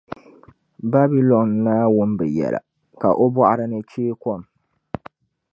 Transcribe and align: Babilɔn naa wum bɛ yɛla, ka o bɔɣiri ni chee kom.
Babilɔn 0.91 1.49
naa 1.63 1.85
wum 1.95 2.11
bɛ 2.17 2.25
yɛla, 2.37 2.59
ka 3.01 3.09
o 3.23 3.25
bɔɣiri 3.35 3.65
ni 3.67 3.79
chee 3.89 4.17
kom. 4.21 4.41